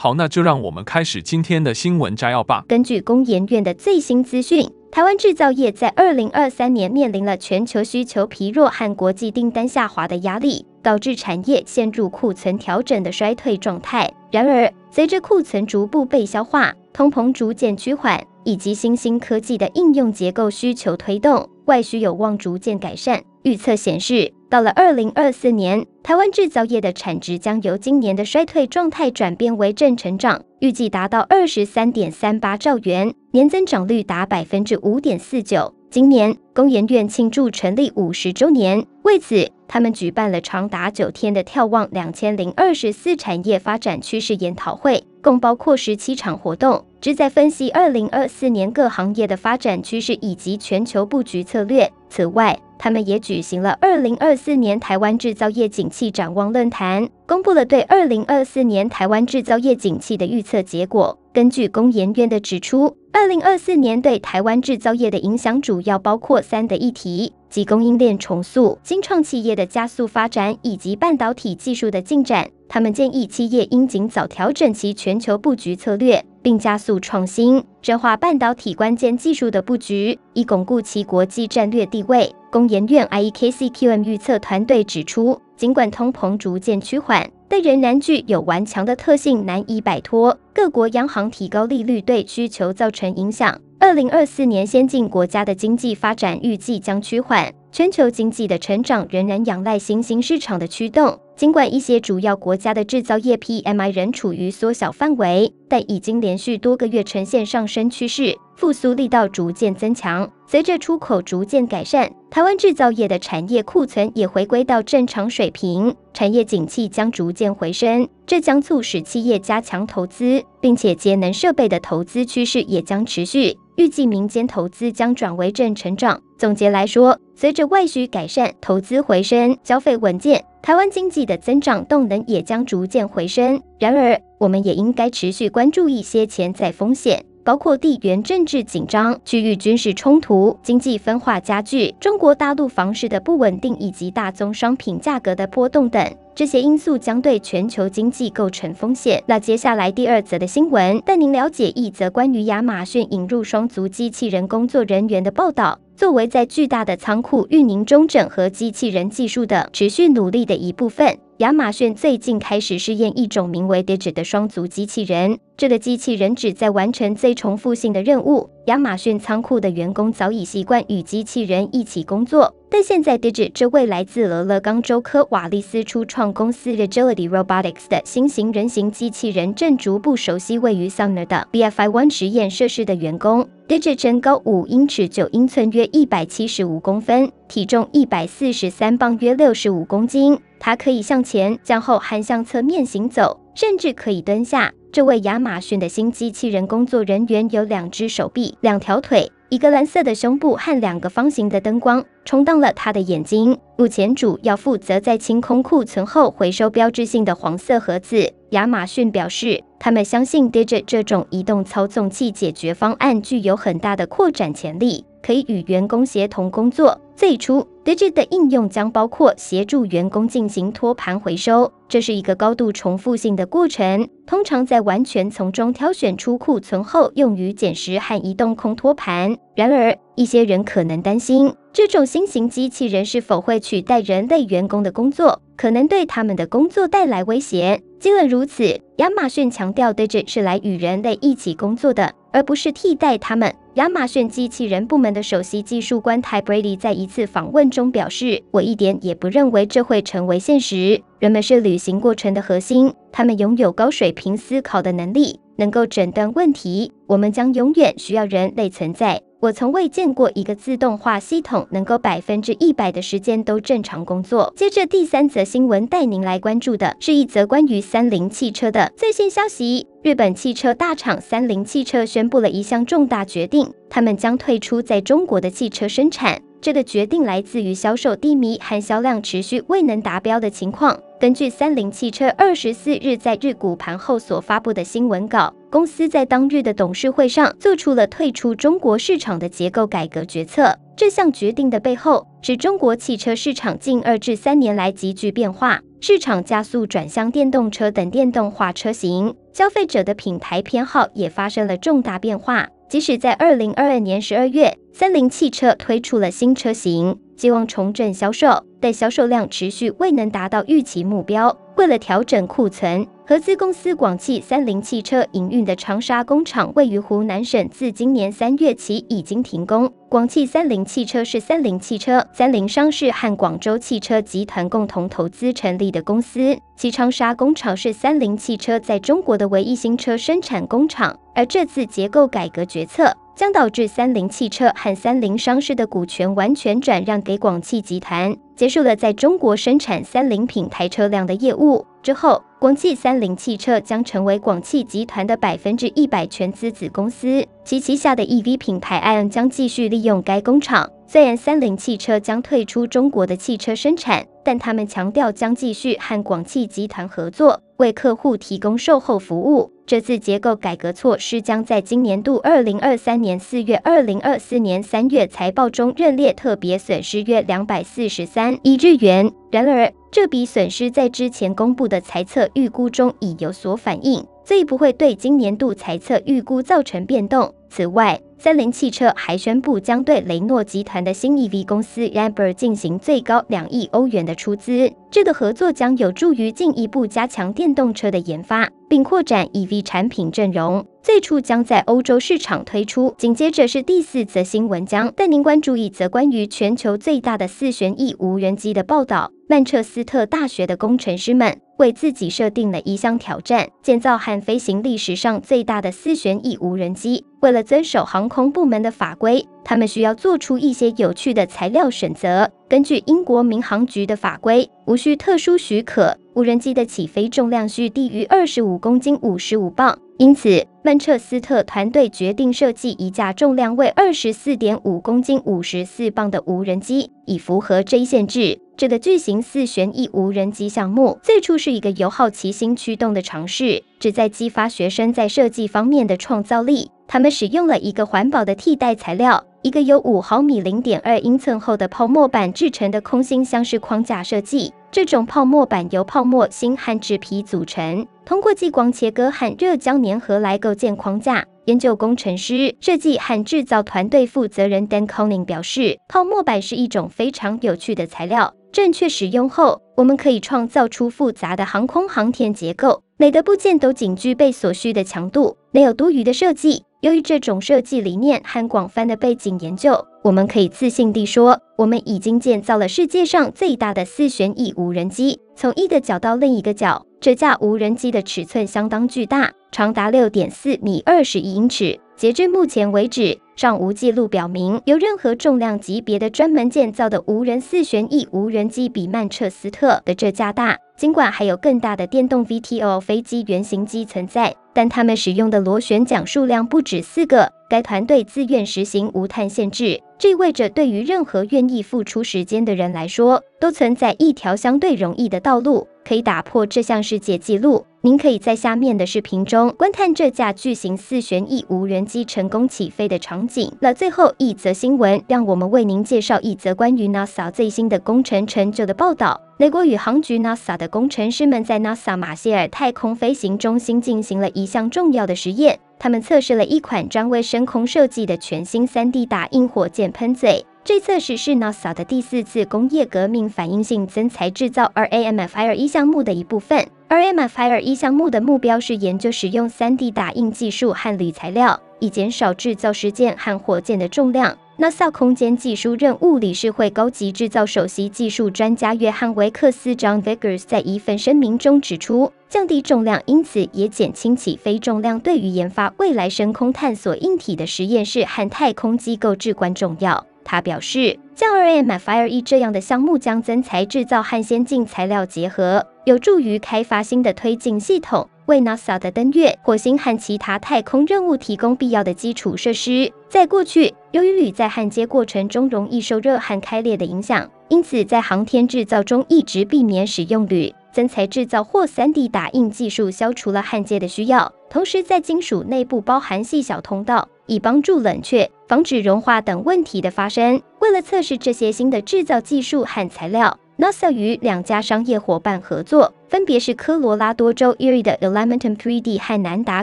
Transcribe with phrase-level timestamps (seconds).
[0.00, 2.64] 好，那就让我们开始今天的新闻摘要吧。
[2.68, 14.08] 根据工研院的最新资讯，台湾制造业在二零二三年面临了全球需求疲弱和国际订单下滑的压力，导致产业陷入库存调整的衰退状态。
[14.30, 23.20] 然而，随着库存逐步被消化，通膨逐渐趋缓，以及新兴科技的应用结构需求推动，外需有望逐渐改善。
[23.42, 35.74] 预测显示，到了二零二四年，台湾制造业的产值将由今年的衰退状态转变为正成长，预计达到二十三点三八兆元，年增长率达百分之五点四九。
[35.90, 51.90] 今年，工研院庆祝成立五十周年，为此，他们举办了长达九天的眺望两千零二十四产业发展趋势研讨会，共包括十七场活动，旨在分析二零二四年各行业的发展趋势以及全球布局策略。
[52.08, 61.18] 此外，他们也举行了二零二四年台湾制造业景气展望论坛，公布了对二零二四年台湾制造业景气的预测结果。
[61.32, 72.48] 根据工研院的指出，二零二四年对台湾制造业的影响主要包括三的议题，即供应链重塑、新创企业的加速发展以及半导体技术的进展。
[72.68, 82.30] 他们建议企业应尽早调整其全球布局策略，并加速创新，深化半导体关键技术的布局，以巩固其国际战略地位。
[82.50, 90.38] 工研院 IEKCQM 预测团队指出，尽管通膨逐渐趋缓，但仍然具有顽强的特性，难以摆脱。
[90.52, 93.58] 各国央行提高利率对需求造成影响。
[93.80, 101.18] 二零二四年，先进国家的经济发展预计将趋缓，全球经济的成长仍然仰赖新兴市场的驱动。
[101.38, 110.28] 尽管一些主要国家的制造业 PMI 仍处于缩小范围，但已经连续多个月呈现上升趋势，复苏力道逐渐增强。
[110.48, 123.56] 随着出口逐渐改善，台湾制造业的产业库存也回归到正常水平，产业景气将逐渐回升，这将促使企业加强投资，并且节能设备的投资趋势也将持续。
[123.76, 126.20] 预计民间投资将转为正成长。
[126.36, 133.62] 总结来说，随着外需改善、投资回升、消费稳健，台湾经济的增长动能也将逐渐回升。
[133.78, 137.24] 然而，我们也应该持续关注一些潜在风险。
[137.44, 149.24] 包括地缘政治紧张、区域军事冲突、经济分化加剧、中国大陆房市的不稳定以及大宗商品价格的波动等，这些因素将对全球经济构成风险。
[149.24, 155.78] 那接下来第二则的新闻，带您了解一则关于亚马逊引入双足机器人工作人员的报道。
[155.98, 165.40] 作为在巨大的仓库运营中整合机器人技术的持续努力的一部分，亚马逊最近开始试验一种名为 Digit 的双足机器人。
[165.56, 168.48] 这个机器人旨在完成最重复性的任务。
[168.66, 183.48] 亚马逊仓库的员工早已习惯与机器人一起工作，但现在，Digi 这位来自俄勒冈州科瓦利斯初创公司 Agility Robotics 的新型人形机器人正逐步熟悉位于 Sumner 的 BFI One 实验设施的员工。
[183.66, 190.38] Digit 身高五英尺九英寸，约一百七十五公分，体重一百四十三磅，约六十五公斤。
[190.60, 194.72] 它可以向前、向后和向侧面行走，甚至可以蹲下。
[194.90, 203.58] 这位亚马逊的新机器人工作人员有两只手臂、两条腿、一个蓝色的胸部和两个方形的灯光，充当了他的眼睛。
[203.78, 208.30] 目前主要负责在清空库存后回收标志性的黄色盒子。
[208.50, 216.98] 亚马逊表示，他们相信 Digit 这种移动操纵器解决方案具有很大的扩展潜力，可以与员工协同工作。
[217.14, 229.36] 最初，Digi 的应用将包括协助员工进行托盘回收，这是一个高度重复性的过程，通常在完全从中挑选出库存后，用于捡拾和移动空托盘。
[229.54, 237.82] 然而，一些人可能担心，这种新型机器人是否会取代人类员工的工作，可能对他们的工作带来威胁。
[238.00, 243.54] 尽管如此，亚马逊强调 Digi 是来与人类一起工作的，而不是替代他们。
[243.78, 251.00] 亚马逊机器人部门的首席技术官 Ty Brady 在一次访问中表示：“我一点也不认为这会成为现实。
[251.20, 256.90] 人们是旅行过程的核心，他们拥有高水平思考的能力，能够诊断问题。
[257.06, 264.52] 我们将永远需要人类存在。”我从未见过一个自动化系统能够百分之一百的时间都正常工作。
[264.56, 269.86] 接着第三则新闻带您来关注的是一则关于三菱汽车的最新消息。
[270.02, 276.42] 日本汽车大厂三菱汽车宣布了一项重大决定，他们将退出在中国的汽车生产。
[276.60, 280.98] 这个决定来自于销售低迷和销量持续未能达标的情况。
[281.20, 290.76] 根据三菱汽车二十四日在日股盘后所发布的新闻稿，公司在当日的董事会上做出了退出中国市场的结构改革决策。
[290.96, 302.68] 这项决定的背后是中国汽车市场近二至三年来急剧变化，市场加速转向电动车等电动化车型，消费者的品牌偏好也发生了重大变化。
[302.88, 308.64] 即使在二零二二年十二月，三菱汽车推出了新车型，希望重振销售。
[308.80, 311.58] 但销售量持续未能达到预期目标。
[311.78, 319.88] 为了调整库存，合资公司广汽三菱汽车营运的长沙工厂位于湖南省，自今年三月起已经停工。
[320.08, 331.16] 广汽三菱汽车是三菱汽车、三菱商事和广州汽车集团共同投资成立的公司，其长沙工厂是三菱汽车在中国的唯一新车生产工厂。
[331.32, 341.86] 而这次结构改革决策，将导致三菱汽车和三菱商事的股权完全转让给广汽集团，结束了在中国生产三菱品牌车辆的业务。
[342.02, 350.90] 之后，广汽三菱汽车将成为广汽集团的百分之一百全资子公司，其旗下的 EV 品牌 ION 将继续利用该工厂。
[351.10, 359.72] 虽然三菱汽车将退出中国的汽车生产，但他们强调将继续和广汽集团合作，为客户提供售后服务。
[359.86, 369.32] 这次结构改革措施将在今年度二零二三年四月、二零二四年三月财报中认列特别损失约两百四十三亿日元。
[369.50, 377.54] 然而，这笔损失在之前公布的财测预估中已有所反映，所以不会对今年度财测预估造成变动。
[377.68, 384.90] 此外，三菱汽车还宣布将对雷诺集团的新 EV 公司 Ramper 进行最高两亿欧元的出资。
[385.10, 390.86] 这个合作将有助于进一步加强电动车的研发，并扩展 EV 产品阵容。
[391.08, 393.14] 最初将在欧洲市场推出。
[393.16, 399.32] 紧接着是第四则新闻，将带您关注一则关于全球最大的四旋翼无人机的报道。
[399.48, 407.24] 曼彻斯特大学的工程师们为自己设定了一项挑战：建造和飞行历史上最大的四旋翼无人机。
[407.40, 412.50] 为了遵守航空部门的法规，他们需要做出一些有趣的材料选择。
[412.68, 419.98] 根据英国民航局的法规，无需特殊许可，无人机的起飞重量需低于二十五公斤（五十五磅）。
[420.18, 428.58] 因此，曼彻斯特团队决定设计一架重量为二十四点五公斤（五十四磅）的无人机，以符合这一限制。
[428.76, 436.90] 这个巨型四旋翼无人机项目最初是一个由好奇心驱动的尝试，旨在激发学生在设计方面的创造力。
[437.06, 444.72] 他们使用了一个环保的替代材料，一个由五毫米（零点二英寸）厚的泡沫板制成的空心箱式框架设计。
[444.90, 451.46] 这种泡沫板由泡沫芯和纸皮组成，通过激光切割和热浆粘合来构建框架。
[451.64, 458.52] 研究工程师、设计和制造团队负责人 Dan Conning 表示，泡沫板是一种非常有趣的材料。
[458.70, 466.82] 正确使用后，我们可以创造出复杂的航空航天结构，每个部件都仅具备所需的强度，没有多余的设计。
[467.00, 475.38] 由于这种设计理念和广泛的背景研究，我们可以自信地说，我们已经建造了世界上最大的四旋翼无人机。
[475.54, 482.00] 从一个角到另一个角，这架无人机的尺寸相当巨大，长达六点四米（二十一英尺）。
[482.18, 490.76] 截至目前为止，尚无记录表明有任何重量级别的专门建造的无人四旋翼无人机比曼彻斯特的这架大。
[490.98, 497.52] 尽管还有更大的电动 VTO 飞机原型机存在，但他们使用的螺旋桨数量不止四个。
[497.70, 507.84] 该团队自愿实行无碳限制，这意味着对于任何愿意付出时间的人来说，都存在一条相对容易的道路，可以打破这项世界纪录。
[508.00, 513.70] 您可以在下面的视频中观看这架巨型四旋翼无人机成功起飞的场景。
[513.80, 519.38] 那最后一则新闻，让我们为您介绍一则关于 NASA 最新的工程成就的报道。
[519.58, 525.78] 美国宇航局 NASA 的工程师们在 NASA 马歇尔太空飞行中心进行了一项重要的实验。
[525.98, 530.64] 他们测试了一款专为深空设计的全新 3D 打印火箭喷嘴。
[530.88, 536.88] 这测试是 NASA 的第四次工业革命反应性增材制造 （RAMFIRE） 项目的一部分。
[537.10, 544.56] RAMFIRE 项目的目标是研究使用 3D 打印技术和铝材料，以减少制造实践和火箭的重量。
[544.78, 560.24] NASA 空间技术任务理事会高级制造首席技术专家约翰维克斯 （John Vickers） 在一份声明中指出，降低重量，因此也减轻起飞重量，对于研发未来深空探索硬体的实验室和太空机构至关重要。
[560.48, 568.26] 他表示，像二 M Fire E 这样的项目将增材制造和先进材料结合，有助于开发新的推进系统。
[568.46, 573.12] 为 NASA 的登月、火星和其他太空任务提供必要的基础设施。
[573.28, 580.74] 在过去，由于铝在焊接过程中容易受热和开裂的影响，因此在航天制造中一直避免使用铝。
[580.90, 590.62] 增材制造或 3D 打印技术消除了焊接的需要，同时在金属内部包含细小通道，以帮助冷却、防止融化等问题的发生。
[590.78, 596.14] 为了测试这些新的制造技术和材料，NASA 与两家商业伙伴合作。
[596.28, 599.82] 分别是科罗拉多州 Erie 的 Elementum 3D 和南达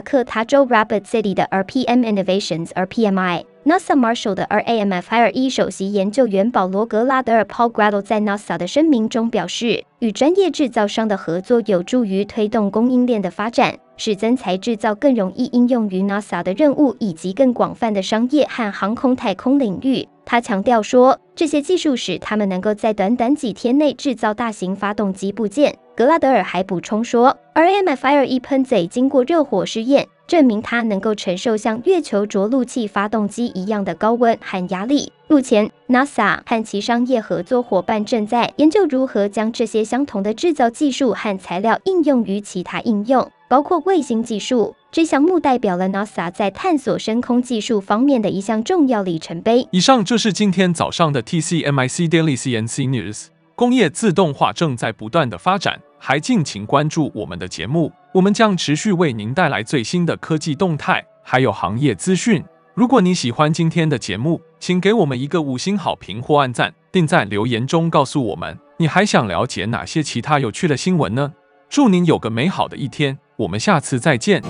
[0.00, 3.44] 科他州 Rapid City 的 RPM Innovations RPMI。
[3.64, 20.06] NASA Marshall 的 ramfire 首席研究员保罗格拉德尔 Paul g r a d l 在 NASA 的声明中表示，与专业制造商的合作有助于推动供应链的发展，使增材制造更容易应用于 NASA 的任务以及更广泛的商业和航空太空领域。
[20.24, 25.76] 他强调说，这些技术使他们能够在短短几天内制造大型发动机部件。
[25.94, 35.10] 格拉德尔还补充说，RAMF Fire-E 喷嘴经过热火试验，证明它能够承受像月球着陆器发动机一样的高温和压力。
[35.28, 44.74] 目前，NASA 和其商业合作伙伴正在研究如何将这些相同的制造技术和材料应用于其他应用，包括卫星技术。
[44.90, 49.66] 这项目代表了 NASA 在探索深空技术方面的一项重要里程碑。
[49.70, 53.26] 以上就是今天早上的 TCMIC Daily CNC News。
[53.54, 62.44] 工业自动化正在不断的发展，还敬请关注我们的节目，我们将持续为您带来最新的科技动态，还有行业资讯。
[62.74, 71.32] 如果你喜欢今天的节目，请给我们一个五星好评或按赞，并在留言中告诉我们你还想了解哪些其他有趣的新闻呢？
[71.70, 74.42] 祝您有个美好的一天，我们下次再见。